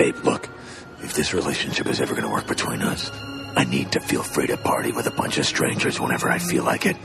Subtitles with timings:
[0.00, 0.48] Babe, look,
[1.02, 3.10] if this relationship is ever going to work between us,
[3.54, 6.64] I need to feel free to party with a bunch of strangers whenever I feel
[6.64, 6.96] like it.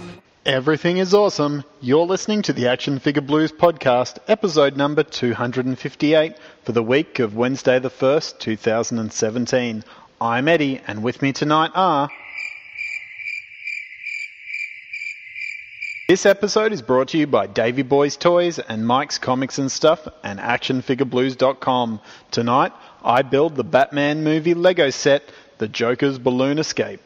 [0.46, 1.66] Everything is awesome.
[1.82, 7.36] You're listening to the Action Figure Blues podcast, episode number 258 for the week of
[7.36, 9.84] Wednesday the 1st, 2017.
[10.22, 12.10] I'm Eddie, and with me tonight are.
[16.08, 20.08] This episode is brought to you by Davy Boys Toys and Mike's Comics and Stuff
[20.24, 22.00] and ActionFigureBlues.com.
[22.30, 25.24] Tonight, I build the Batman movie Lego set,
[25.58, 27.02] The Joker's Balloon Escape.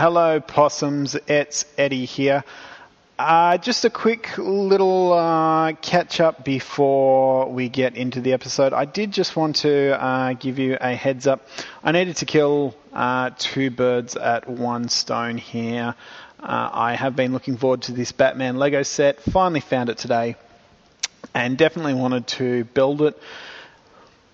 [0.00, 1.14] Hello, possums.
[1.26, 2.42] It's Eddie here.
[3.18, 8.72] Uh, just a quick little uh, catch up before we get into the episode.
[8.72, 11.46] I did just want to uh, give you a heads up.
[11.84, 15.94] I needed to kill uh, two birds at one stone here.
[16.42, 19.20] Uh, I have been looking forward to this Batman Lego set.
[19.20, 20.36] Finally found it today,
[21.34, 23.22] and definitely wanted to build it.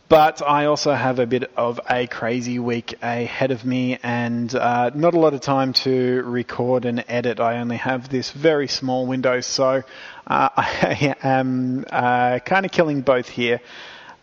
[0.08, 4.90] But I also have a bit of a crazy week ahead of me and uh,
[4.94, 7.40] not a lot of time to record and edit.
[7.40, 9.82] I only have this very small window, so
[10.28, 13.60] uh, I am uh, kind of killing both here.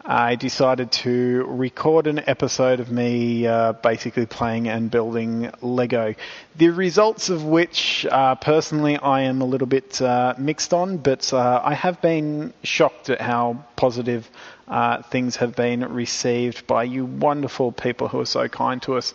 [0.06, 6.16] I decided to record an episode of me uh, basically playing and building Lego.
[6.58, 11.34] The results of which, uh, personally, I am a little bit uh, mixed on, but
[11.34, 14.30] uh, I have been shocked at how positive
[14.68, 19.14] uh, things have been received by you wonderful people who are so kind to us.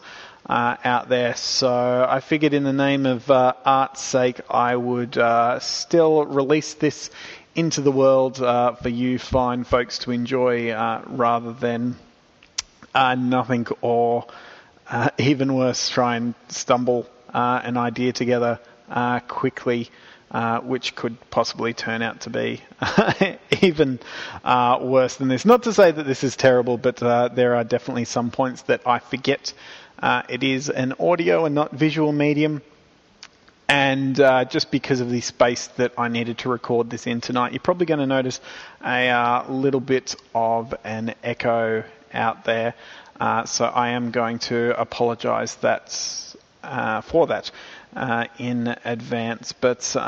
[0.49, 5.19] Uh, out there, so I figured in the name of uh, art's sake, I would
[5.19, 7.11] uh, still release this
[7.55, 11.97] into the world uh, for you fine folks to enjoy uh, rather than
[12.95, 14.27] nothing or
[15.19, 18.59] even worse, try and stumble an idea together
[19.29, 19.91] quickly.
[20.31, 22.61] Uh, which could possibly turn out to be
[23.63, 23.99] even
[24.45, 25.47] uh, worse than this.
[25.47, 28.83] Not to say that this is terrible, but uh, there are definitely some points that
[28.87, 29.55] I forget.
[29.99, 32.61] Uh, it is an audio and not visual medium,
[33.69, 37.53] and uh, just because of the space that I needed to record this in tonight,
[37.53, 38.39] you're probably going to notice
[38.85, 42.75] a uh, little bit of an echo out there.
[43.19, 47.51] Uh, so I am going to apologise that uh, for that
[47.99, 49.53] uh, in advance.
[49.53, 50.01] But uh,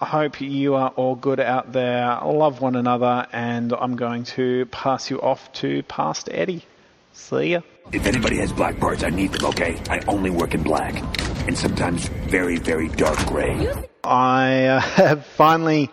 [0.00, 2.18] I hope you are all good out there.
[2.24, 6.64] Love one another, and I'm going to pass you off to Past Eddie.
[7.12, 7.60] See ya.
[7.90, 9.80] If anybody has black parts, I need them, okay?
[9.90, 10.94] I only work in black.
[11.48, 13.72] And sometimes very, very dark gray.
[14.04, 15.90] I uh, have finally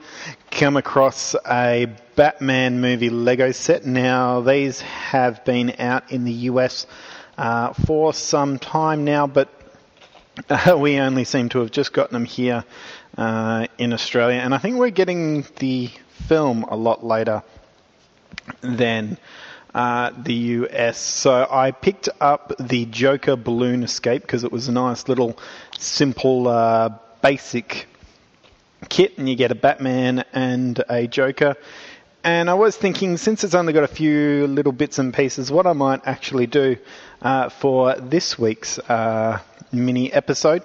[0.51, 3.85] come across a Batman movie Lego set.
[3.85, 6.85] Now, these have been out in the US
[7.37, 9.49] uh, for some time now, but
[10.49, 12.63] uh, we only seem to have just gotten them here
[13.17, 14.39] uh, in Australia.
[14.39, 15.89] And I think we're getting the
[16.27, 17.43] film a lot later
[18.61, 19.17] than
[19.73, 20.97] uh, the US.
[20.97, 25.37] So I picked up the Joker Balloon Escape because it was a nice little
[25.77, 26.89] simple, uh,
[27.21, 27.87] basic
[28.89, 31.55] kit, and you get a Batman and a Joker.
[32.25, 35.67] And I was thinking, since it's only got a few little bits and pieces, what
[35.67, 36.75] I might actually do
[37.21, 39.37] uh, for this week's uh,
[39.71, 40.63] mini episode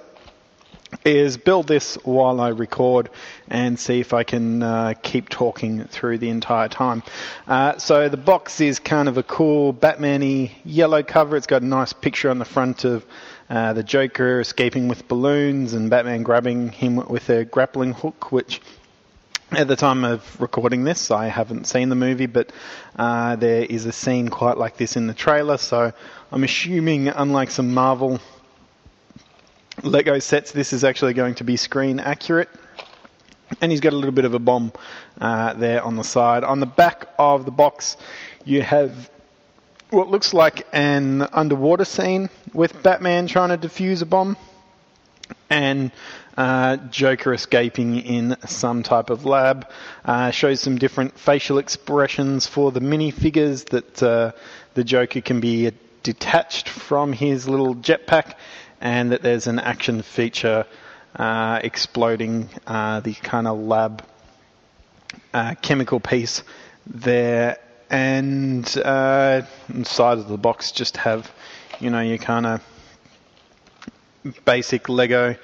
[1.04, 3.10] is build this while I record
[3.47, 7.03] and see if I can uh, keep talking through the entire time.
[7.47, 11.37] Uh, so the box is kind of a cool Batman-y yellow cover.
[11.37, 13.04] It's got a nice picture on the front of
[13.50, 18.63] uh, the Joker escaping with balloons and Batman grabbing him with a grappling hook, which
[19.53, 22.53] at the time of recording this, I haven't seen the movie, but
[22.97, 25.93] uh, there is a scene quite like this in the trailer, so
[26.31, 28.21] I'm assuming, unlike some Marvel
[29.83, 32.49] Lego sets, this is actually going to be screen accurate.
[33.61, 34.73] And he's got a little bit of a bomb
[35.21, 36.45] uh, there on the side.
[36.45, 37.97] On the back of the box,
[38.45, 39.11] you have
[39.91, 44.37] what looks like an underwater scene with Batman trying to defuse a bomb
[45.51, 45.91] and
[46.37, 49.69] uh, Joker escaping in some type of lab.
[50.05, 54.33] Uh, shows some different facial expressions for the minifigures that uh,
[54.75, 55.71] the Joker can be
[56.03, 58.35] detached from his little jetpack
[58.81, 60.65] and that there's an action feature
[61.17, 64.03] uh, exploding uh, the kind of lab
[65.35, 66.43] uh, chemical piece
[66.87, 67.59] there,
[67.91, 71.31] and inside of the box just have,
[71.81, 72.63] you know, your kind of
[74.45, 75.37] basic Lego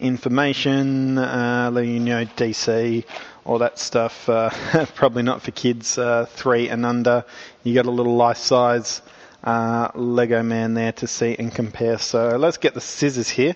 [0.00, 3.04] information, uh, you know, DC,
[3.44, 4.28] all that stuff.
[4.28, 4.50] Uh,
[4.94, 7.24] probably not for kids uh, three and under.
[7.62, 9.02] You got a little life size
[9.44, 11.98] uh, Lego man there to see and compare.
[11.98, 13.54] So let's get the scissors here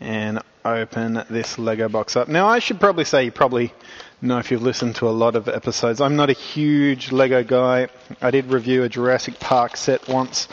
[0.00, 2.28] and open this Lego box up.
[2.28, 3.72] Now I should probably say you probably
[4.20, 6.00] know if you've listened to a lot of episodes.
[6.00, 7.88] I'm not a huge Lego guy.
[8.20, 10.48] I did review a Jurassic Park set once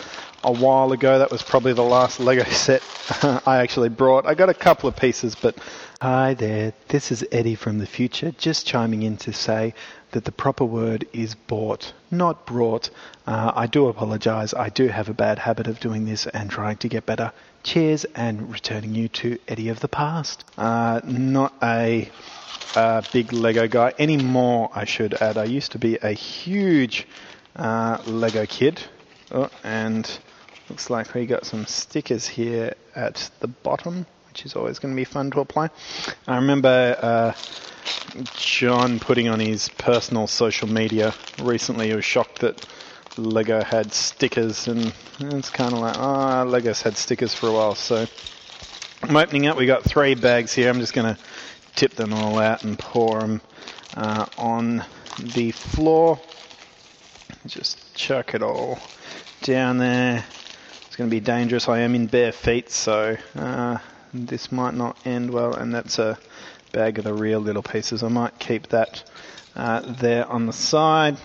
[0.46, 1.20] a while ago.
[1.20, 2.82] That was probably the last Lego set
[3.46, 4.26] I actually brought.
[4.26, 5.56] I got a couple of pieces, but
[6.02, 6.74] hi there.
[6.88, 9.76] This is Eddie from the future, just chiming in to say
[10.12, 12.90] that the proper word is bought, not brought.
[13.28, 14.56] Uh, I do apologise.
[14.56, 17.32] I do have a bad habit of doing this and trying to get better.
[17.62, 20.46] Cheers, and returning you to Eddie of the past.
[20.58, 22.10] Uh, not a
[22.76, 25.38] uh, big Lego guy anymore, I should add.
[25.38, 27.08] I used to be a huge
[27.56, 28.82] uh, Lego kid.
[29.32, 30.20] Oh, and
[30.70, 34.96] looks like we got some stickers here at the bottom, which is always going to
[34.96, 35.70] be fun to apply.
[36.28, 37.34] I remember uh,
[38.36, 42.66] John putting on his personal social media recently, he was shocked that
[43.18, 47.52] Lego had stickers, and it's kind of like, ah, oh, Lego's had stickers for a
[47.52, 47.76] while.
[47.76, 48.06] So
[49.04, 49.58] I'm opening up.
[49.58, 50.70] We got three bags here.
[50.70, 51.22] I'm just going to
[51.76, 53.42] tip them all out and pour them
[53.96, 54.84] uh, on
[55.20, 56.20] the floor.
[57.46, 58.80] Just chuck it all
[59.42, 60.26] down there.
[60.96, 61.68] It's going to be dangerous.
[61.68, 63.80] I am in bare feet, so uh,
[64.14, 65.54] this might not end well.
[65.54, 66.18] And that's a
[66.72, 68.02] bag of the real little pieces.
[68.02, 69.04] I might keep that
[69.58, 71.18] uh, there on the side.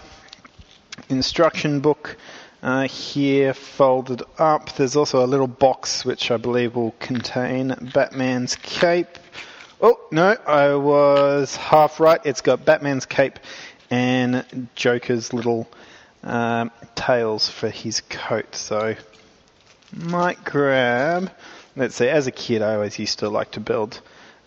[1.09, 2.17] Instruction book
[2.65, 4.75] uh, here folded up.
[4.75, 9.19] There's also a little box which I believe will contain Batman's cape.
[9.81, 12.21] Oh, no, I was half right.
[12.25, 13.39] It's got Batman's cape
[13.89, 15.69] and Joker's little
[16.25, 18.57] um, tails for his coat.
[18.57, 18.97] So,
[19.93, 21.31] might grab.
[21.77, 24.01] Let's see, as a kid, I always used to like to build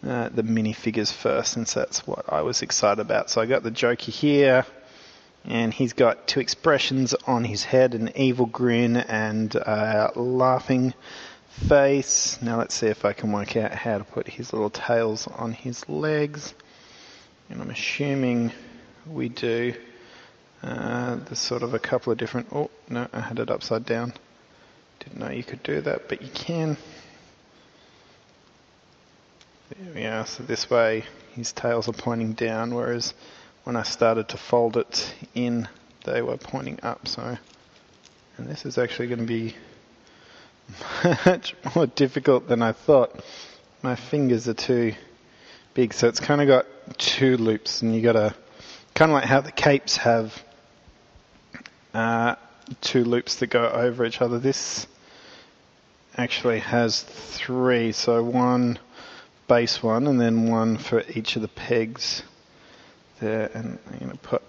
[0.08, 3.30] uh, the minifigures first, since that's what I was excited about.
[3.30, 4.66] So, I got the Joker here,
[5.46, 10.94] and he's got two expressions on his head an evil grin and a laughing
[11.50, 12.42] face.
[12.42, 15.52] Now let's see if I can work out how to put his little tails on
[15.52, 16.54] his legs.
[17.50, 18.52] And I'm assuming
[19.06, 19.74] we do.
[20.62, 22.48] Uh, there's sort of a couple of different.
[22.52, 24.14] Oh, no, I had it upside down.
[25.04, 26.78] Didn't know you could do that, but you can.
[29.70, 30.26] There we are.
[30.26, 31.04] So this way
[31.36, 33.14] his tails are pointing down, whereas
[33.64, 35.68] when I started to fold it in,
[36.06, 37.08] they were pointing up.
[37.08, 37.38] So,
[38.38, 39.56] and this is actually going to be
[41.26, 43.24] much more difficult than I thought.
[43.82, 44.94] My fingers are too
[45.74, 46.66] big, so it's kind of got
[46.98, 48.34] two loops, and you got to
[48.96, 50.42] kind of like how the capes have
[51.94, 52.36] uh,
[52.80, 54.40] two loops that go over each other.
[54.40, 54.88] This
[56.18, 58.80] actually has three, so one
[59.48, 62.24] base one, and then one for each of the pegs
[63.20, 63.50] there.
[63.54, 64.44] And I'm going to put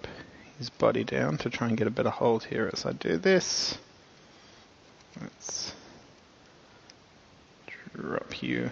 [0.57, 3.77] his body down to try and get a better hold here as I do this.
[5.21, 5.73] Let's
[7.93, 8.71] drop you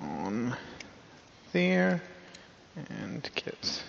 [0.00, 0.56] on
[1.52, 2.02] there
[2.90, 3.82] and get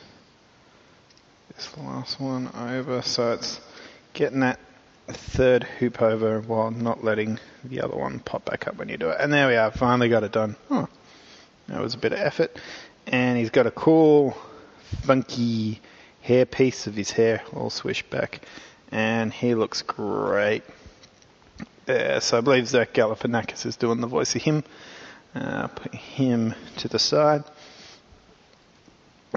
[1.56, 3.60] this last one over so it's
[4.13, 4.60] getting that
[5.14, 9.10] third hoop over while not letting the other one pop back up when you do
[9.10, 9.18] it.
[9.20, 10.56] And there we are, finally got it done.
[10.70, 10.88] Oh,
[11.68, 12.58] that was a bit of effort.
[13.08, 14.36] And he's got a cool,
[15.02, 15.82] funky
[16.22, 18.42] hair piece of his hair all swished back.
[18.92, 20.64] And he looks great.
[21.88, 24.64] Yeah, so I believe Zach Galifianakis is doing the voice of him.
[25.36, 27.44] Uh, put him to the side.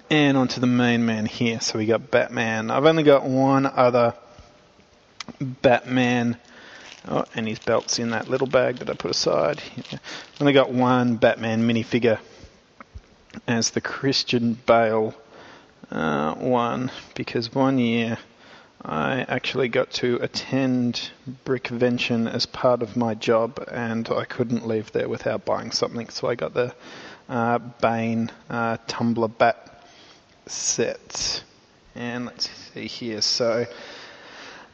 [0.09, 1.61] And onto the main man here.
[1.61, 2.71] So we got Batman.
[2.71, 4.15] I've only got one other
[5.41, 6.37] Batman.
[7.07, 9.63] Oh, and his belt's in that little bag that I put aside.
[9.91, 9.99] Yeah.
[10.41, 12.19] Only got one Batman minifigure
[13.47, 15.15] as the Christian Bale
[15.91, 18.19] uh, one because one year
[18.83, 21.11] I actually got to attend
[21.45, 26.09] Brickvention as part of my job, and I couldn't leave there without buying something.
[26.11, 26.75] So I got the
[27.29, 29.85] uh, Bane uh, tumbler bat
[30.47, 31.43] set,
[31.97, 33.21] and let's see here.
[33.21, 33.67] So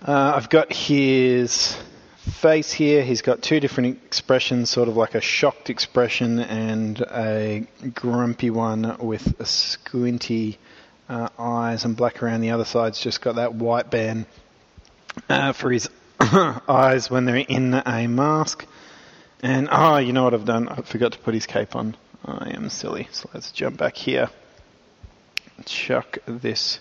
[0.05, 1.77] uh, I've got his
[2.19, 3.03] face here.
[3.03, 8.97] He's got two different expressions, sort of like a shocked expression and a grumpy one
[8.99, 10.59] with a squinty
[11.09, 12.95] uh, eyes, and black around the other side.
[12.95, 14.27] side's just got that white band
[15.29, 15.89] uh, for his
[16.21, 18.67] eyes when they're in a mask.
[19.43, 20.69] And oh, you know what I've done?
[20.69, 21.97] I forgot to put his cape on.
[22.25, 23.09] I am silly.
[23.13, 24.29] So let's jump back here.
[25.65, 26.81] Chuck this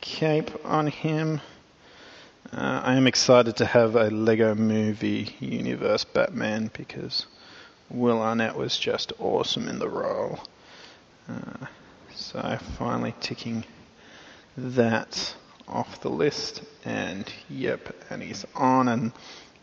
[0.00, 1.40] cape on him.
[2.52, 7.26] Uh, I am excited to have a Lego Movie Universe Batman because
[7.90, 10.38] Will Arnett was just awesome in the role.
[11.28, 11.66] Uh,
[12.14, 13.64] so finally ticking
[14.56, 15.34] that
[15.66, 19.12] off the list, and yep, and he's on, and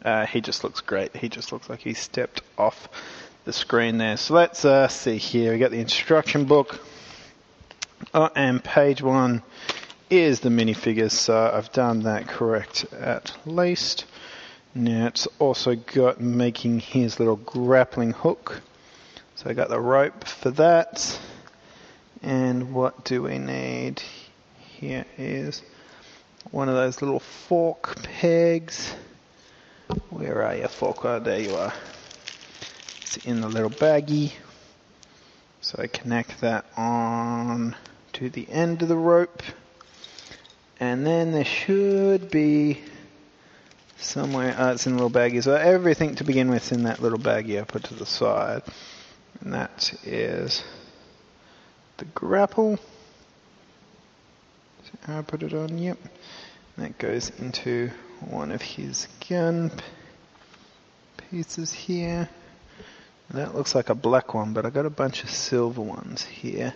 [0.04, 1.16] uh, he just looks great.
[1.16, 2.90] He just looks like he stepped off
[3.46, 4.18] the screen there.
[4.18, 5.54] So let's uh, see here.
[5.54, 6.86] We got the instruction book,
[8.14, 9.42] oh, and page one
[10.10, 11.12] is the minifigures.
[11.12, 14.06] So I've done that correct at least.
[14.76, 18.62] Now it's also got making his little grappling hook.
[19.36, 21.20] So I got the rope for that.
[22.22, 24.02] And what do we need?
[24.80, 25.62] Here is
[26.52, 28.94] one of those little fork pegs.
[30.10, 31.06] Where are your fork?
[31.06, 31.74] Oh, there you are.
[33.02, 34.34] It's in the little baggie.
[35.62, 37.76] So I connect that on
[38.14, 39.44] to the end of the rope.
[40.84, 42.82] And then there should be
[43.96, 45.42] somewhere, uh, it's in the little baggie.
[45.42, 48.64] So everything to begin with in that little baggie I put to the side.
[49.40, 50.62] And that is
[51.96, 52.80] the grapple.
[55.08, 55.98] I put it on, yep.
[56.78, 59.72] That goes into one of his gun
[61.32, 62.28] pieces here.
[63.30, 66.74] That looks like a black one, but I got a bunch of silver ones here.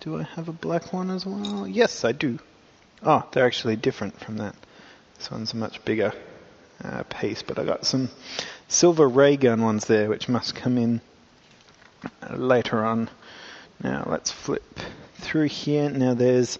[0.00, 1.68] Do I have a black one as well?
[1.68, 2.38] Yes, I do.
[3.06, 4.56] Oh, they're actually different from that.
[5.18, 6.14] This one's a much bigger
[6.82, 8.08] uh, piece, but I got some
[8.66, 11.02] silver ray gun ones there, which must come in
[12.22, 13.10] uh, later on.
[13.82, 14.80] Now let's flip
[15.16, 15.90] through here.
[15.90, 16.58] Now there's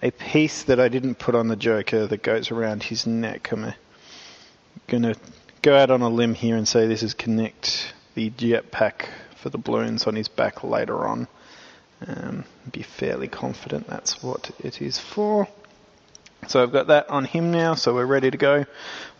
[0.00, 3.50] a piece that I didn't put on the Joker that goes around his neck.
[3.50, 3.74] I'm
[4.86, 5.16] going to
[5.60, 9.06] go out on a limb here and say this is connect the jetpack
[9.36, 11.26] for the balloons on his back later on.
[12.06, 15.48] Um, be fairly confident that's what it is for.
[16.50, 18.66] So I've got that on him now, so we're ready to go.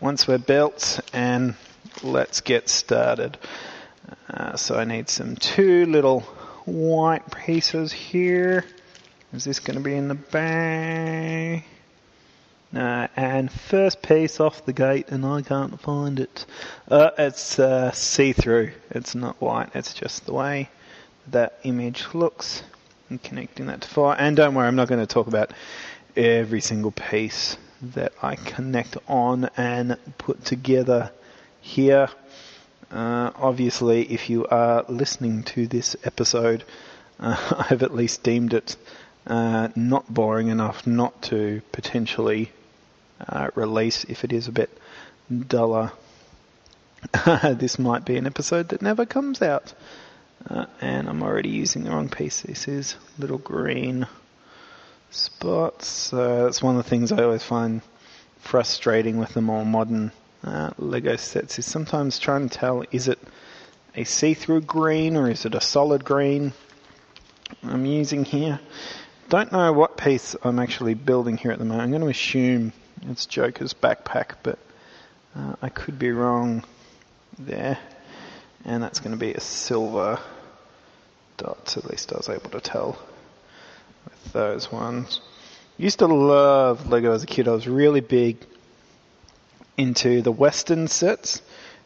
[0.01, 1.55] Once we're built, and
[2.03, 3.37] let's get started.
[4.29, 6.19] Uh, so I need some two little
[6.65, 8.65] white pieces here.
[9.31, 11.63] Is this going to be in the bag?
[12.73, 16.45] No, and first piece off the gate, and I can't find it.
[16.89, 18.71] Uh, it's uh, see-through.
[18.89, 19.69] It's not white.
[19.73, 20.69] It's just the way
[21.27, 22.63] that image looks.
[23.09, 24.15] And connecting that to fire.
[24.17, 25.51] And don't worry, I'm not going to talk about
[26.15, 31.11] every single piece that I connect on and put together
[31.61, 32.09] here.
[32.91, 36.63] Uh, obviously, if you are listening to this episode,
[37.19, 38.75] uh, I've at least deemed it
[39.27, 42.51] uh, not boring enough not to potentially
[43.27, 44.75] uh, release if it is a bit
[45.47, 45.91] duller.
[47.43, 49.73] this might be an episode that never comes out.
[50.49, 52.41] Uh, and I'm already using the wrong piece.
[52.41, 54.07] This is little green
[55.11, 55.87] spots.
[55.87, 57.81] So that's one of the things I always find
[58.39, 60.11] frustrating with the more modern
[60.43, 63.19] uh, Lego sets is sometimes trying to tell is it
[63.95, 66.53] a see-through green or is it a solid green
[67.63, 68.59] I'm using here.
[69.29, 71.83] Don't know what piece I'm actually building here at the moment.
[71.83, 74.57] I'm going to assume it's Joker's backpack, but
[75.35, 76.63] uh, I could be wrong
[77.37, 77.77] there.
[78.65, 80.19] And that's going to be a silver
[81.37, 82.97] dot, at least I was able to tell
[84.05, 85.21] with those ones.
[85.77, 87.47] Used to love Lego as a kid.
[87.47, 88.37] I was really big
[89.77, 91.41] into the Western sets,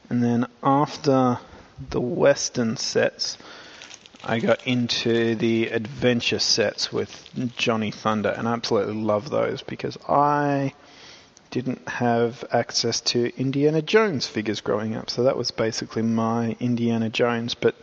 [0.10, 1.40] and then after
[1.90, 3.38] the Western sets,
[4.24, 9.98] I got into the adventure sets with Johnny Thunder, and I absolutely love those because
[10.10, 10.74] I
[11.52, 17.10] didn't have access to Indiana Jones figures growing up, so that was basically my Indiana
[17.10, 17.54] Jones.
[17.54, 17.76] But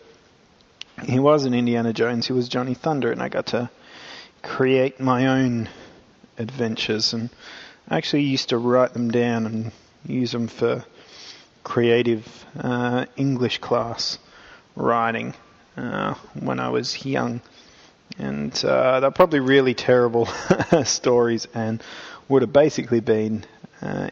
[1.05, 3.71] he wasn't Indiana Jones; he was Johnny Thunder, and I got to
[4.43, 5.69] create my own
[6.39, 7.13] adventures.
[7.13, 7.31] And
[7.89, 9.73] I actually used to write them down and
[10.07, 10.85] use them for
[11.65, 12.27] creative
[12.59, 14.19] uh, English class
[14.75, 15.35] writing
[15.77, 17.41] uh, when I was young.
[18.19, 20.27] And uh, they're probably really terrible
[20.85, 21.83] stories and
[22.29, 23.45] would have basically been
[23.81, 24.11] uh,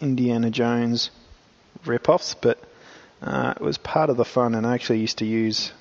[0.00, 1.10] Indiana Jones
[1.84, 2.58] rip-offs, but
[3.20, 5.72] uh, it was part of the fun and I actually used to use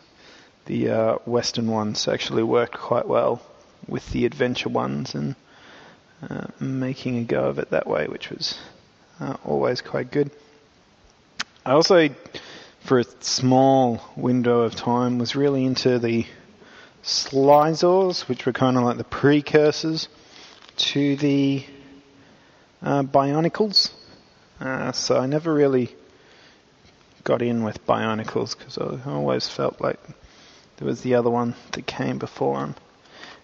[0.66, 3.42] the uh, Western ones actually worked quite well
[3.88, 5.36] with the adventure ones and
[6.30, 8.60] uh, making a go of it that way, which was
[9.20, 10.32] uh, always quite good.
[11.66, 12.10] I also,
[12.82, 16.26] for a small window of time, was really into the
[17.04, 20.08] Slizers, which were kind of like the precursors
[20.78, 21.66] to the
[22.82, 23.92] uh, Bionicles.
[24.60, 25.96] Uh, so I never really
[27.24, 30.00] got in with Bionicles because I always felt like
[30.78, 32.76] there was the other one that came before him.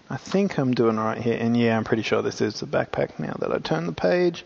[0.09, 3.19] I think I'm doing right here, and yeah, I'm pretty sure this is the backpack
[3.19, 4.45] now that I turn the page.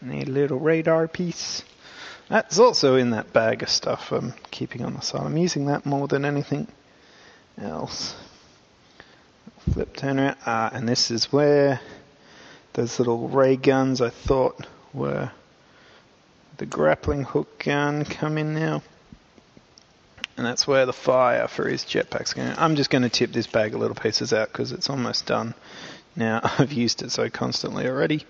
[0.00, 1.62] Need a little radar piece.
[2.28, 5.22] That's also in that bag of stuff I'm keeping on the side.
[5.22, 6.66] I'm using that more than anything
[7.60, 8.14] else.
[9.70, 10.36] Flip turn around.
[10.46, 11.80] Ah, and this is where
[12.72, 15.30] those little ray guns I thought were
[16.56, 18.82] the grappling hook gun come in now.
[20.36, 22.54] And that's where the fire for his jetpack's going.
[22.56, 25.54] I'm just going to tip this bag of little pieces out because it's almost done.
[26.16, 28.24] Now I've used it so constantly already.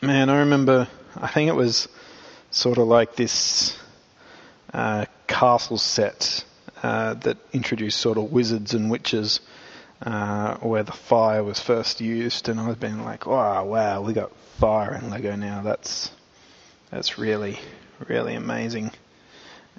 [0.00, 0.88] Man, I remember.
[1.16, 1.88] I think it was
[2.50, 3.76] sort of like this
[4.72, 6.44] uh, castle set
[6.82, 9.40] uh, that introduced sort of wizards and witches,
[10.02, 14.12] uh, where the fire was first used, and I was being like, "Oh wow, we
[14.12, 15.62] got fire in Lego now.
[15.62, 16.12] That's
[16.90, 17.58] that's really
[18.06, 18.92] really amazing."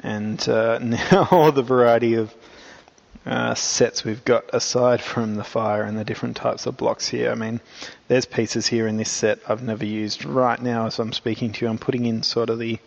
[0.01, 2.34] And uh, now all the variety of
[3.25, 7.32] uh, sets we've got aside from the fire and the different types of blocks here.
[7.32, 7.60] I mean,
[8.08, 10.25] there's pieces here in this set I've never used.
[10.25, 12.79] Right now, as I'm speaking to you, I'm putting in sort of the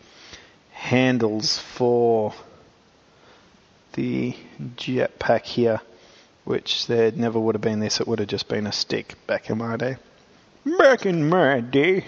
[0.73, 2.35] handles for
[3.93, 4.35] the
[4.77, 5.81] jetpack here,
[6.45, 8.01] which there never would have been this.
[8.01, 9.97] It would have just been a stick back in my day.
[10.79, 12.05] Back in my day,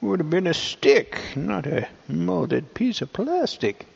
[0.00, 3.86] would have been a stick, not a molded piece of plastic.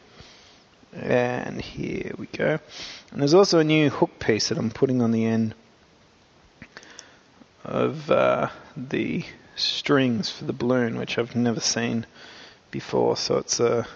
[0.95, 2.59] And here we go.
[3.11, 5.55] And there's also a new hook piece that I'm putting on the end
[7.65, 9.25] of uh, the
[9.57, 12.07] strings for the balloon, which I've never seen
[12.71, 13.17] before.
[13.17, 13.87] So it's a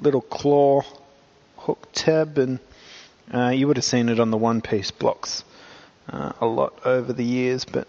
[0.00, 0.82] little claw
[1.58, 2.58] hook tab, and
[3.32, 5.44] uh, you would have seen it on the one piece blocks
[6.08, 7.88] uh, a lot over the years, but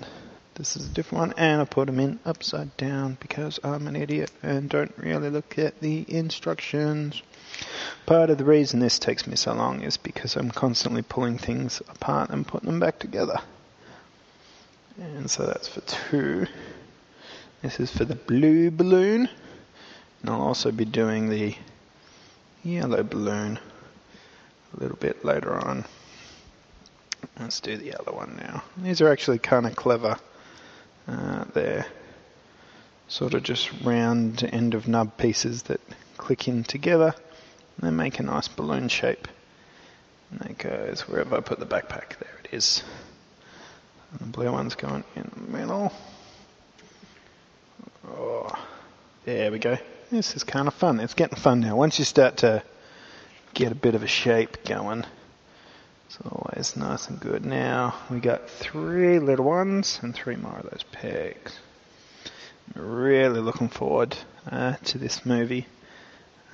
[0.56, 1.34] this is a different one.
[1.38, 5.58] And I put them in upside down because I'm an idiot and don't really look
[5.60, 7.22] at the instructions.
[8.06, 11.82] Part of the reason this takes me so long is because I'm constantly pulling things
[11.89, 13.39] apart and putting them back together.
[15.00, 16.48] And so that's for two.
[17.62, 19.28] This is for the blue balloon.
[20.22, 21.56] And I'll also be doing the
[22.63, 23.60] yellow balloon
[24.76, 25.86] a little bit later on.
[27.39, 28.63] Let's do the other one now.
[28.78, 30.18] These are actually kind of clever.
[31.08, 31.86] Uh, they're
[33.08, 35.82] sort of just round end of nub pieces that
[36.18, 37.13] click in together.
[37.80, 39.28] They make a nice balloon shape.
[40.32, 42.18] And that goes wherever I put the backpack.
[42.20, 42.84] There it is.
[44.12, 45.94] And the blue one's going in the middle.
[48.08, 48.52] Oh,
[49.26, 49.78] there we go.
[50.12, 51.00] This is kind of fun.
[51.00, 51.76] It's getting fun now.
[51.76, 52.64] Once you start to
[53.54, 55.06] get a bit of a shape going,
[56.08, 57.46] it's always nice and good.
[57.46, 61.58] Now we got three little ones and three more of those pegs.
[62.76, 64.16] Really looking forward
[64.50, 65.68] uh, to this movie.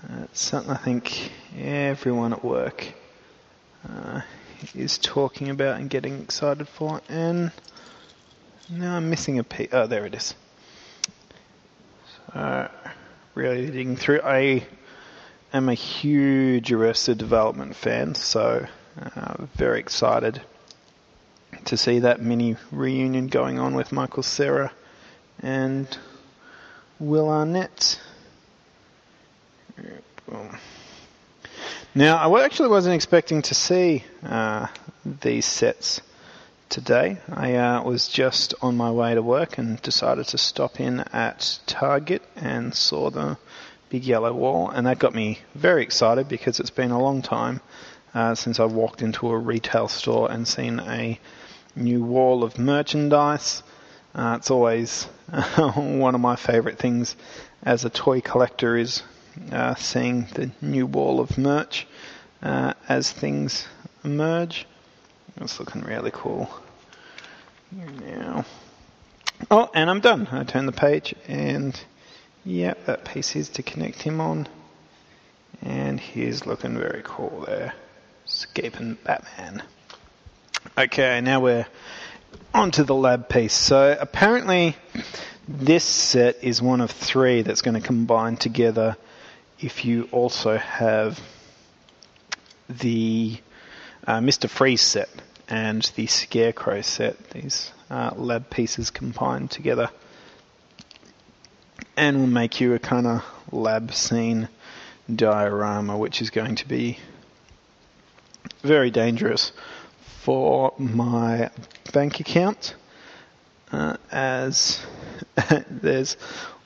[0.04, 2.88] Uh, it's something I think everyone at work
[3.88, 4.22] uh,
[4.74, 7.02] is talking about and getting excited for.
[7.08, 7.52] And
[8.70, 9.70] now I'm missing a piece.
[9.72, 10.34] Oh, there it is.
[12.34, 12.70] So,
[13.36, 14.22] really digging through.
[14.24, 14.66] I
[15.54, 18.66] am a huge Arrested Development fan, so
[19.00, 20.42] uh, very excited
[21.66, 24.72] to see that mini reunion going on with Michael Cera
[25.44, 25.98] and
[27.00, 28.01] Will Arnett.
[31.94, 34.67] Now, I actually wasn't expecting to see uh,
[35.06, 36.02] these sets
[36.70, 37.17] today.
[37.30, 41.60] I uh, was just on my way to work and decided to stop in at
[41.65, 43.38] Target and saw the
[43.89, 47.60] big yellow wall, and that got me very excited because it's been a long time
[48.13, 51.20] uh, since I've walked into a retail store and seen a
[51.76, 53.63] new wall of merchandise.
[54.15, 55.04] Uh, it's always
[55.76, 57.17] one of my favourite things
[57.63, 59.04] as a toy collector is
[59.52, 61.88] uh, seeing the new wall of merch
[62.41, 63.67] uh, as things
[64.04, 64.65] emerge.
[65.38, 66.50] It's looking really cool.
[67.72, 68.46] Now,
[69.50, 70.28] oh, and I'm done.
[70.32, 71.80] I turn the page, and
[72.44, 74.48] yeah, that piece is to connect him on,
[75.62, 77.74] and he's looking very cool there,
[78.28, 79.63] escaping Batman.
[80.78, 81.65] Okay, now we're
[82.54, 83.54] onto the lab piece.
[83.54, 84.76] So apparently,
[85.48, 88.98] this set is one of three that's going to combine together
[89.62, 91.19] if you also have
[92.67, 93.38] the
[94.08, 94.50] uh, Mr.
[94.50, 95.10] Freeze set
[95.47, 99.89] and the Scarecrow set, these uh, lab pieces combined together,
[101.95, 104.50] and will make you a kind of lab scene
[105.13, 106.97] diorama, which is going to be
[108.63, 109.52] very dangerous
[110.21, 111.50] for my
[111.93, 112.76] bank account,
[113.71, 114.84] uh, as
[115.69, 116.17] there's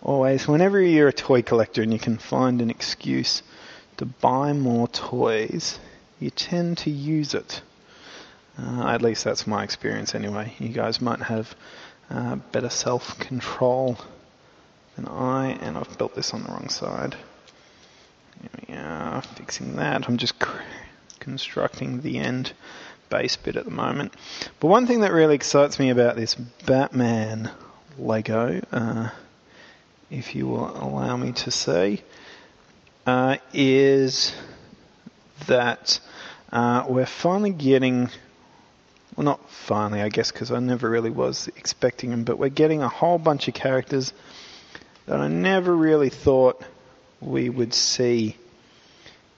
[0.05, 3.41] always, whenever you're a toy collector and you can find an excuse
[3.97, 5.79] to buy more toys,
[6.19, 7.61] you tend to use it.
[8.57, 10.53] Uh, at least that's my experience anyway.
[10.59, 11.55] You guys might have
[12.09, 13.97] uh, better self control
[14.95, 17.15] than I, and I've built this on the wrong side.
[18.41, 20.07] Here we are, fixing that.
[20.07, 20.61] I'm just cr-
[21.19, 22.53] constructing the end
[23.09, 24.13] base bit at the moment.
[24.59, 27.49] But one thing that really excites me about this Batman
[27.97, 29.09] Lego, uh,
[30.09, 32.01] if you will allow me to say,
[33.05, 34.33] uh, is
[35.47, 35.99] that
[36.51, 38.09] uh, we're finally getting,
[39.15, 42.81] well, not finally, I guess, because I never really was expecting them, but we're getting
[42.81, 44.13] a whole bunch of characters
[45.05, 46.63] that I never really thought
[47.21, 48.35] we would see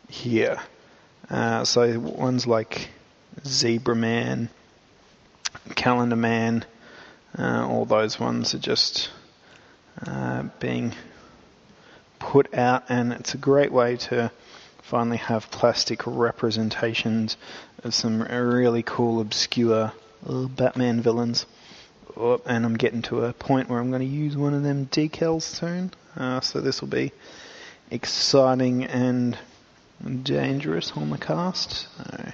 [0.10, 0.60] here.
[1.30, 2.90] Uh, so ones like
[3.46, 4.50] Zebra Man,
[5.76, 6.66] Calendar Man,
[7.38, 9.10] uh, all those ones are just
[10.06, 10.94] uh, being
[12.20, 14.32] put out, and it's a great way to
[14.82, 17.38] finally have plastic representations
[17.84, 19.92] of some really cool, obscure
[20.26, 21.46] Batman villains.
[22.16, 24.88] Oh, and I'm getting to a point where I'm going to use one of them
[24.88, 27.12] decals soon, uh, so this will be
[27.92, 29.38] exciting and
[30.24, 31.72] dangerous on the cast.
[31.72, 32.32] So,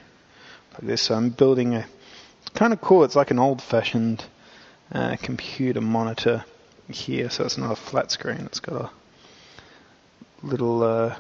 [0.74, 1.86] like this, so I'm building a.
[2.54, 3.04] Kind of cool.
[3.04, 4.24] It's like an old-fashioned
[4.92, 6.46] uh, computer monitor
[6.90, 8.42] here, so it's not a flat screen.
[8.42, 8.90] It's got a
[10.46, 11.16] little uh,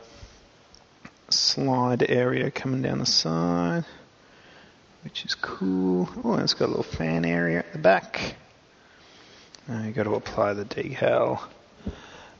[1.29, 3.85] slide area coming down the side,
[5.03, 6.09] which is cool.
[6.23, 8.35] Oh, it's got a little fan area at the back.
[9.67, 11.41] Now you got to apply the decal.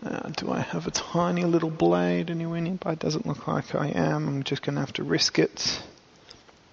[0.05, 2.95] Uh, do I have a tiny little blade anywhere nearby?
[2.95, 4.27] Doesn't look like I am.
[4.27, 5.81] I'm just going to have to risk it.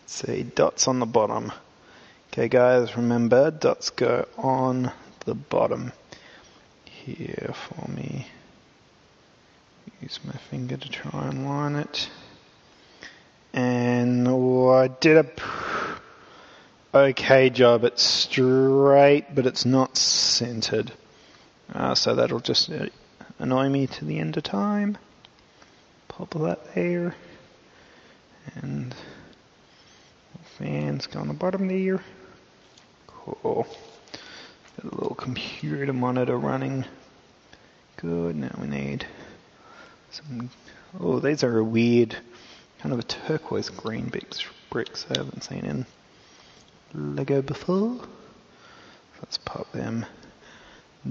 [0.06, 1.52] see, dots on the bottom.
[2.32, 4.90] Okay, guys, remember, dots go on
[5.26, 5.92] the bottom
[7.04, 8.26] here for me.
[10.00, 12.08] Use my finger to try and line it.
[13.52, 15.26] And oh, I did a
[16.94, 17.84] okay job.
[17.84, 20.92] It's straight, but it's not centered.
[21.72, 22.86] Uh, so that'll just uh,
[23.38, 24.98] annoy me to the end of time.
[26.08, 27.14] Pop that there.
[28.54, 28.94] And
[30.58, 32.02] fans on the bottom there.
[33.06, 33.66] Cool.
[34.76, 36.84] Got a little computer monitor running.
[37.96, 38.36] Good.
[38.36, 39.06] Now we need
[40.10, 40.50] some.
[40.98, 42.16] Oh, these are a weird,
[42.78, 44.44] kind of a turquoise green bricks.
[44.70, 45.86] Bricks I haven't seen in
[46.94, 48.00] Lego before.
[49.20, 50.06] Let's pop them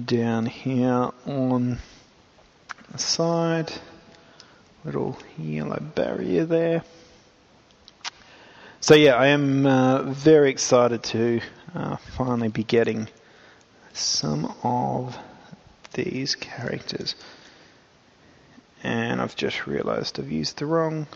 [0.05, 1.79] down here on
[2.91, 3.71] the side.
[4.85, 6.83] Little yellow barrier there.
[8.81, 11.41] So yeah, I am uh, very excited to
[11.75, 13.09] uh, finally be getting
[13.99, 15.17] some of
[15.93, 17.15] these characters.
[18.83, 21.07] And I've just realised I've used the wrong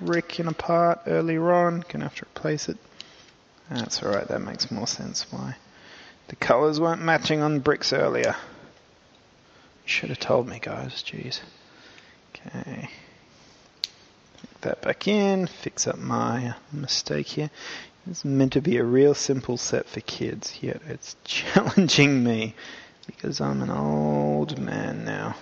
[0.00, 1.84] brick in a part earlier on.
[1.88, 2.78] Gonna have to replace it.
[3.70, 5.56] That's alright, that makes more sense why
[6.28, 8.34] the colours weren't matching on bricks earlier.
[9.84, 11.02] Should have told me, guys.
[11.06, 11.40] Jeez.
[12.34, 12.88] Okay.
[14.40, 15.46] Put that back in.
[15.46, 17.50] Fix up my mistake here.
[18.08, 22.54] It's meant to be a real simple set for kids, yet it's challenging me
[23.06, 25.34] because I'm an old man now.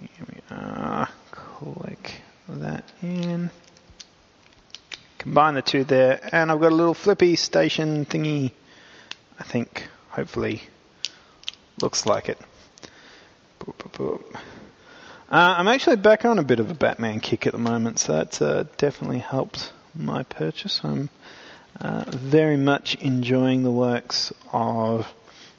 [0.00, 1.08] Here we are.
[1.30, 3.50] Click that in.
[5.18, 8.52] Combine the two there, and I've got a little flippy station thingy.
[9.38, 10.62] I think, hopefully,
[11.82, 12.38] looks like it.
[13.60, 14.34] Boop, boop, boop.
[15.30, 18.14] Uh, I'm actually back on a bit of a Batman kick at the moment, so
[18.14, 20.80] that's uh, definitely helped my purchase.
[20.82, 21.10] I'm
[21.78, 25.06] uh, very much enjoying the works of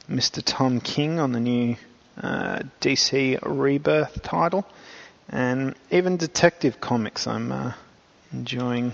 [0.08, 0.42] Mr.
[0.44, 1.76] Tom King on the new
[2.20, 4.66] uh, DC Rebirth title,
[5.28, 7.26] and even Detective Comics.
[7.26, 7.72] I'm uh,
[8.32, 8.92] enjoying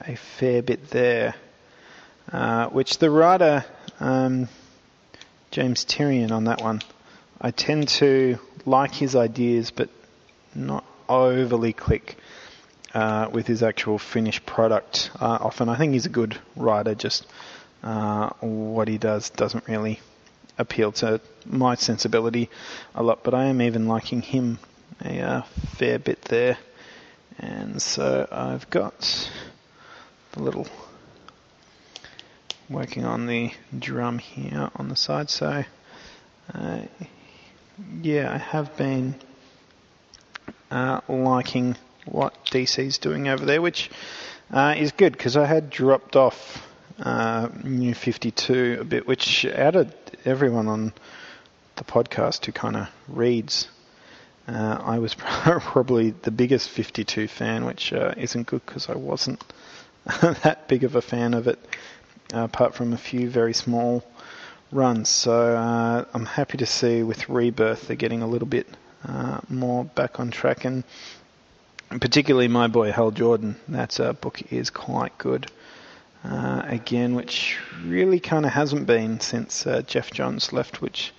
[0.00, 1.34] a fair bit there,
[2.32, 3.64] uh, which the writer
[4.00, 4.48] um,
[5.50, 6.82] James Tynion on that one.
[7.40, 9.90] I tend to like his ideas, but
[10.54, 12.16] not overly click
[12.94, 15.10] uh, with his actual finished product.
[15.20, 16.94] Uh, often, I think he's a good writer.
[16.94, 17.26] Just
[17.82, 20.00] uh, what he does doesn't really
[20.58, 22.50] appeal to my sensibility
[22.94, 23.24] a lot.
[23.24, 24.58] But I am even liking him
[25.04, 25.42] a uh,
[25.76, 26.58] fair bit there,
[27.38, 29.30] and so I've got
[30.32, 30.66] the little
[32.68, 35.28] working on the drum here on the side.
[35.30, 35.64] So,
[36.54, 36.80] uh,
[38.00, 39.14] yeah, I have been
[40.70, 43.90] uh, liking what DC's doing over there, which
[44.52, 49.92] uh, is good because I had dropped off uh, New 52 a bit, which added
[50.24, 50.92] everyone on
[51.76, 53.68] the podcast who kind of reads,
[54.48, 59.42] uh, I was probably the biggest 52 fan, which uh, isn't good because I wasn't
[60.20, 61.58] that big of a fan of it,
[62.34, 64.04] uh, apart from a few very small
[64.70, 65.08] runs.
[65.08, 68.66] So uh, I'm happy to see with Rebirth they're getting a little bit
[69.48, 70.84] more back on track, and
[72.00, 73.56] particularly my boy Hal Jordan.
[73.68, 75.50] That uh, book is quite good.
[76.24, 81.12] Uh, again, which really kind of hasn't been since uh, Geoff Johns left, which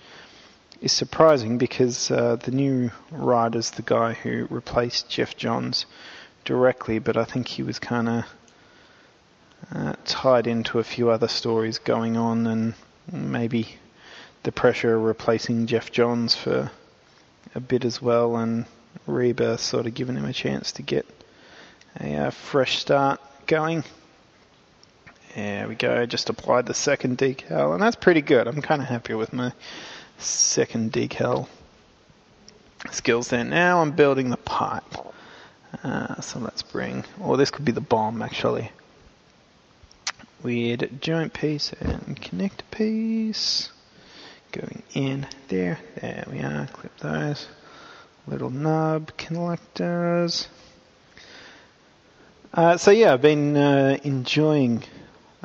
[0.80, 5.84] is surprising because uh, the new writer's the guy who replaced Geoff Johns
[6.46, 8.24] directly, but I think he was kind of
[9.74, 12.74] uh, tied into a few other stories going on, and
[13.10, 13.76] maybe
[14.42, 16.70] the pressure of replacing Geoff Johns for
[17.54, 18.64] a bit as well, and
[19.06, 21.06] Rebirth sort of giving him a chance to get
[22.00, 23.84] a uh, fresh start going.
[25.34, 28.46] There we go, just applied the second decal, and that's pretty good.
[28.46, 29.52] I'm kind of happy with my
[30.18, 31.48] second decal
[32.90, 33.44] skills there.
[33.44, 34.82] Now I'm building the pipe.
[35.82, 38.70] Uh, so let's bring, or this could be the bomb actually.
[40.42, 43.70] Weird joint piece and connector piece.
[44.52, 47.48] Going in there, there we are, clip those.
[48.26, 50.46] Little nub connectors.
[52.54, 54.82] Uh, so yeah, I've been uh, enjoying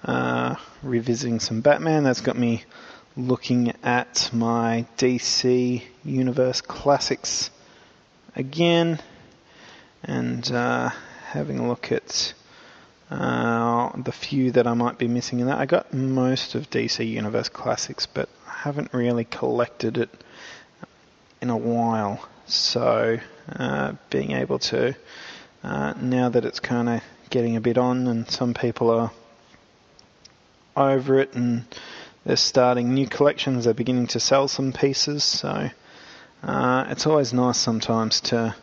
[0.02, 2.06] uh, revisiting some Batman.
[2.06, 2.64] That's got me
[3.18, 7.50] looking at my DC Universe Classics
[8.38, 9.02] again
[10.04, 10.90] and uh,
[11.26, 12.34] having a look at
[13.12, 15.58] uh, the few that I might be missing in that.
[15.58, 20.10] I got most of DC Universe Classics, but I haven't really collected it
[21.42, 22.28] in a while.
[22.48, 23.20] So
[23.56, 24.96] uh, being able to,
[25.64, 29.12] uh, now that it's kind of getting a bit on and some people are
[30.76, 31.66] over it and
[32.26, 33.66] they're starting new collections.
[33.66, 35.70] They're beginning to sell some pieces, so
[36.44, 38.56] uh, it's always nice sometimes to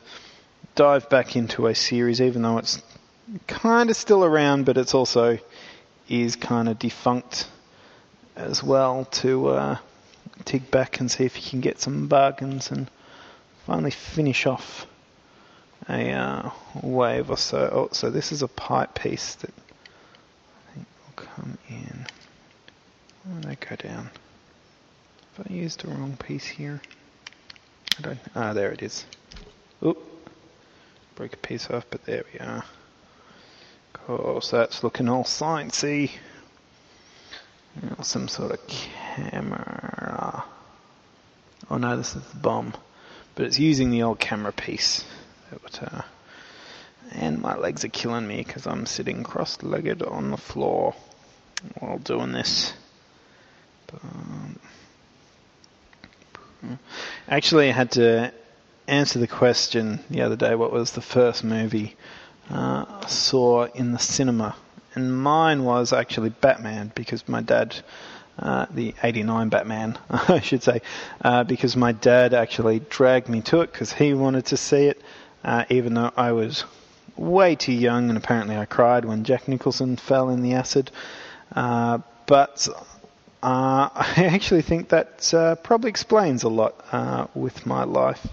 [0.74, 2.82] dive back into a series, even though it's
[3.46, 5.38] kind of still around, but it's also
[6.08, 7.48] is kind of defunct
[8.36, 9.06] as well.
[9.06, 9.78] To uh,
[10.46, 12.88] dig back and see if you can get some bargains and
[13.66, 14.86] finally finish off
[15.88, 16.50] a uh,
[16.82, 17.68] wave or so.
[17.72, 22.06] Oh, so this is a pipe piece that I think will come in.
[23.24, 24.10] Where did I go down?
[25.36, 26.80] Have I used the wrong piece here?
[27.98, 28.18] I don't.
[28.34, 29.04] Ah, there it is.
[29.84, 29.98] Oop.
[31.16, 32.64] Broke a piece off, but there we are.
[33.94, 36.12] Of course, that's looking all sciencey.
[38.02, 38.60] Some sort of
[39.16, 40.44] camera.
[41.70, 42.74] Oh no, this is the bomb.
[43.34, 45.04] But it's using the old camera piece.
[45.80, 46.02] Uh,
[47.12, 50.94] and my legs are killing me because I'm sitting cross-legged on the floor
[51.78, 52.72] while doing this.
[53.92, 54.58] Um,
[57.28, 58.32] actually, I had to
[58.88, 61.96] answer the question the other day what was the first movie
[62.50, 64.56] uh, I saw in the cinema?
[64.94, 67.76] And mine was actually Batman because my dad,
[68.38, 70.82] uh, the 89 Batman, I should say,
[71.22, 75.00] uh, because my dad actually dragged me to it because he wanted to see it,
[75.44, 76.64] uh, even though I was
[77.16, 80.90] way too young and apparently I cried when Jack Nicholson fell in the acid.
[81.54, 82.68] Uh, but
[83.42, 88.26] uh, I actually think that probably explains a lot with my life.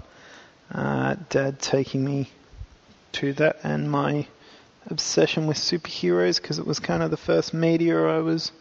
[0.70, 2.30] Dad taking me
[3.14, 4.28] to that and my
[4.88, 8.52] obsession with superheroes because it was kind of the first media I was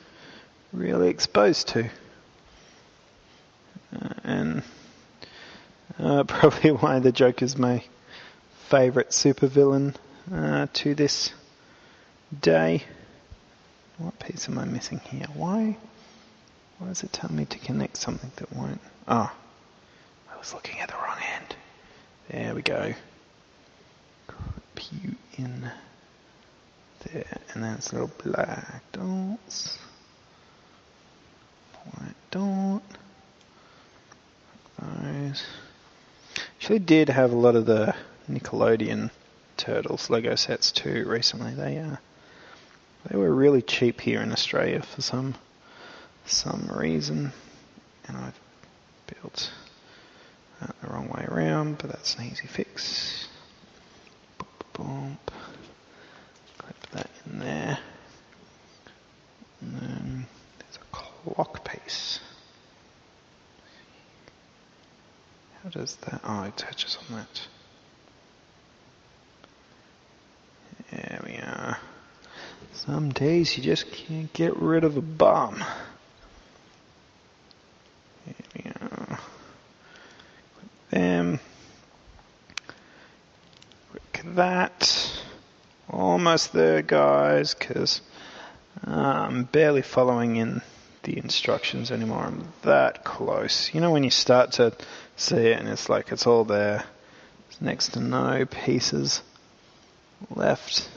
[0.73, 1.91] really exposed to.
[3.95, 4.63] Uh, and
[5.99, 7.85] uh, probably why the Joker's my
[8.69, 9.95] favourite supervillain
[10.73, 11.33] to this
[12.41, 12.83] day.
[13.99, 15.27] What piece am I missing here?
[15.35, 15.77] Why?
[16.79, 18.81] Why does it tell me to connect something that won't?
[19.07, 19.31] Oh,
[20.33, 21.57] I was looking at the wrong end.
[22.31, 22.95] There we go.
[24.27, 25.71] Clip you in
[27.05, 29.79] there, and then it's little black dots.
[31.85, 32.83] White dot.
[34.81, 35.45] Those.
[36.57, 37.95] Actually, did have a lot of the
[38.31, 39.11] Nickelodeon
[39.57, 41.55] Turtles Lego sets too recently.
[41.55, 41.97] They uh,
[43.09, 45.35] they were really cheap here in Australia for some
[46.27, 47.33] some reason.
[48.09, 48.41] And I've
[49.07, 49.53] built
[50.61, 53.29] that the wrong way around, but that's an easy fix.
[54.73, 55.19] Boom,
[56.59, 57.79] Clip that in there.
[59.61, 60.27] And then
[61.25, 62.21] walk pace.
[65.63, 66.21] How does that?
[66.25, 67.41] Oh, it touches on that.
[70.91, 71.79] There we are.
[72.73, 75.63] Some days you just can't get rid of a bomb.
[78.27, 79.19] There we are.
[80.57, 81.41] Click them.
[83.93, 85.23] Click that.
[85.89, 88.01] Almost there, guys, because
[88.87, 90.63] uh, I'm barely following in
[91.03, 92.25] the instructions anymore.
[92.25, 93.73] I'm that close.
[93.75, 94.73] You know when you start to
[95.17, 96.85] see it and it's like it's all there.
[97.49, 99.23] There's next to no pieces
[100.31, 100.89] left.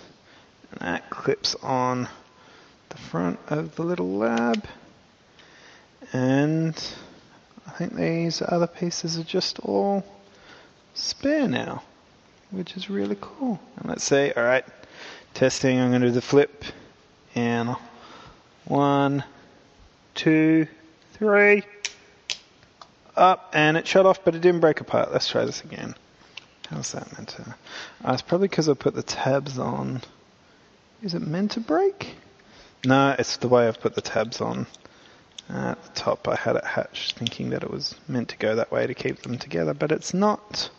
[0.72, 2.08] And that clips on
[2.90, 4.66] the front of the little lab.
[6.14, 6.76] And
[7.68, 10.06] I think these other pieces are just all
[10.94, 11.84] spare now,
[12.52, 13.60] which is really cool.
[13.78, 14.66] And let's say, alright,
[15.34, 16.64] testing, I'm going to do the flip.
[17.34, 17.76] And
[18.66, 19.24] one,
[20.16, 20.68] two,
[21.14, 21.64] three.
[23.16, 25.12] Up, and it shut off, but it didn't break apart.
[25.12, 25.96] Let's try this again.
[26.70, 27.56] How's that meant to?
[28.04, 30.02] Uh, it's probably because I put the tabs on.
[31.04, 32.16] Is it meant to break?
[32.84, 34.68] No, it's the way I've put the tabs on.
[35.48, 38.72] At the top, I had it hatched, thinking that it was meant to go that
[38.72, 40.72] way to keep them together, but it's not,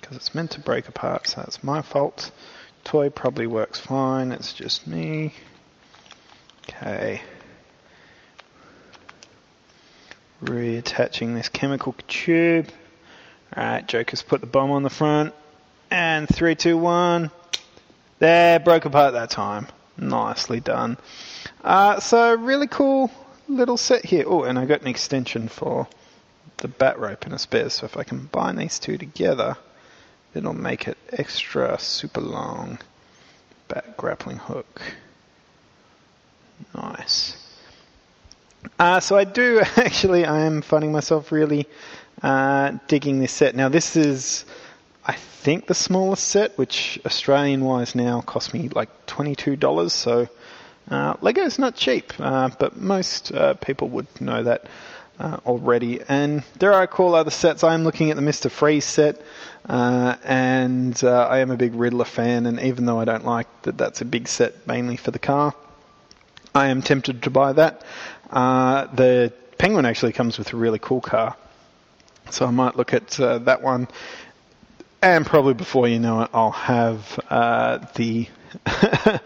[0.00, 2.32] because it's meant to break apart, so it's my fault.
[2.82, 5.34] Toy probably works fine, it's just me.
[6.68, 7.22] Okay.
[10.42, 12.68] Reattaching this chemical tube.
[13.56, 15.34] Alright, Joker's put the bomb on the front.
[15.90, 17.30] And three, two, one.
[18.18, 19.68] There, broke apart that time.
[19.96, 20.96] Nicely done.
[21.62, 23.10] Uh, so, really cool
[23.48, 24.24] little set here.
[24.26, 25.86] Oh, and I got an extension for
[26.58, 27.68] the bat rope and a spare.
[27.68, 29.56] So, if I combine these two together,
[30.34, 32.78] it'll make it extra super long.
[33.68, 34.80] Bat grappling hook.
[36.74, 37.41] Nice.
[38.78, 41.66] Uh, so I do actually, I am finding myself really
[42.22, 43.54] uh, digging this set.
[43.54, 44.44] Now this is,
[45.04, 49.90] I think, the smallest set, which Australian wise now cost me like $22.
[49.90, 50.28] So
[50.90, 54.66] uh, Lego is not cheap, uh, but most uh, people would know that
[55.18, 56.00] uh, already.
[56.08, 57.64] And there are cool other sets.
[57.64, 58.50] I am looking at the Mr.
[58.50, 59.20] Freeze set,
[59.68, 62.46] and I am a big Riddler fan.
[62.46, 65.54] And even though I don't like that, that's a big set mainly for the car.
[66.54, 67.82] I am tempted to buy that.
[68.32, 71.36] Uh, the Penguin actually comes with a really cool car,
[72.30, 73.88] so I might look at uh, that one.
[75.02, 78.28] And probably before you know it, I'll have uh, the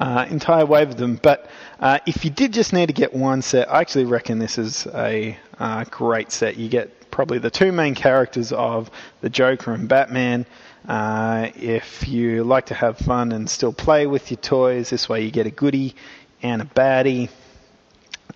[0.00, 1.16] uh, entire wave of them.
[1.22, 4.58] But uh, if you did just need to get one set, I actually reckon this
[4.58, 6.56] is a uh, great set.
[6.56, 10.46] You get probably the two main characters of the Joker and Batman.
[10.86, 15.24] Uh, if you like to have fun and still play with your toys, this way
[15.24, 15.94] you get a goodie
[16.42, 17.28] and a baddie.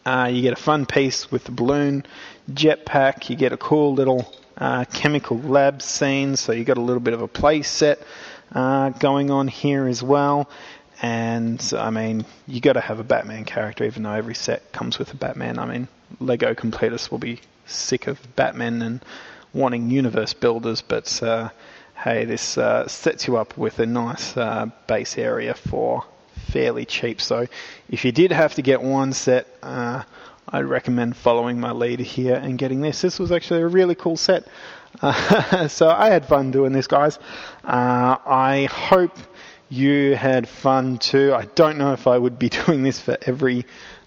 [0.05, 2.05] Uh, you get a fun piece with the balloon
[2.51, 3.31] jetpack.
[3.31, 7.15] You get a cool little uh, chemical lab scene, so you got a little bit
[7.15, 8.01] of a play set
[8.53, 10.51] uh, going on here as well.
[11.01, 14.99] And I mean, you got to have a Batman character, even though every set comes
[14.99, 15.59] with a Batman.
[15.59, 15.89] I mean,
[16.21, 19.05] Lego completists will be sick of Batman and
[19.53, 21.51] wanting universe builders, but uh,
[21.97, 26.05] hey, this uh, sets you up with a nice uh, base area for
[26.49, 27.21] fairly cheap.
[27.21, 27.47] So
[27.89, 30.03] if you did have to get one set, uh,
[30.49, 33.01] I'd recommend following my lead here and getting this.
[33.01, 34.47] This was actually a really cool set.
[35.01, 37.19] Uh, so I had fun doing this, guys.
[37.65, 39.17] Uh, I hope
[39.69, 41.33] you had fun too.
[41.35, 43.65] I don't know if I would be doing this for every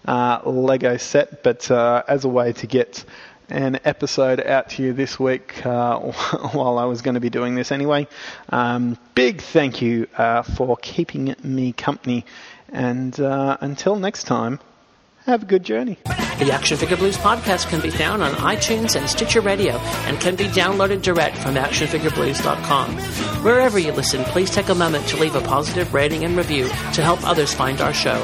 [0.07, 3.03] uh, Lego set, but uh, as a way to get
[3.49, 5.99] an episode out to you this week uh,
[6.51, 8.07] while I was going to be doing this anyway.
[8.49, 12.25] Um, big thank you uh, for keeping me company.
[12.69, 14.59] And uh, until next time,
[15.25, 15.97] have a good journey.
[16.05, 19.73] The Action Figure Blues podcast can be found on iTunes and Stitcher Radio
[20.05, 22.97] and can be downloaded direct from actionfigureblues.com.
[23.43, 27.01] Wherever you listen, please take a moment to leave a positive rating and review to
[27.01, 28.23] help others find our show.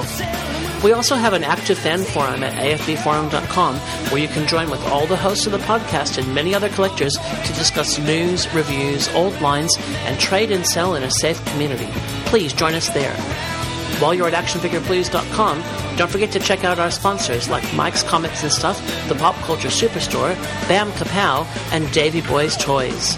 [0.83, 3.75] We also have an active fan forum at afbforum.com
[4.09, 7.13] where you can join with all the hosts of the podcast and many other collectors
[7.13, 11.87] to discuss news, reviews, old lines, and trade and sell in a safe community.
[12.25, 13.13] Please join us there.
[14.01, 15.63] While you're at actionfigureblues.com,
[15.97, 19.67] don't forget to check out our sponsors like Mike's Comics and Stuff, the Pop Culture
[19.67, 20.33] Superstore,
[20.67, 23.15] Bam Kapow, and Davy Boy's Toys.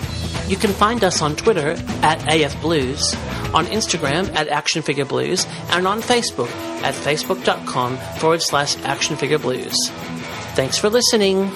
[0.49, 3.15] You can find us on Twitter at AFBlues,
[3.53, 6.49] on Instagram at Action Figure Blues, and on Facebook
[6.83, 9.75] at facebook.com forward slash Action Figure Blues.
[10.55, 11.51] Thanks for listening.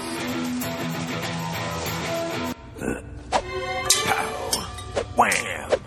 [5.15, 5.67] Wham!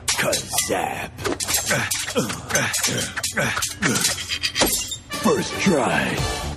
[5.22, 6.49] First try!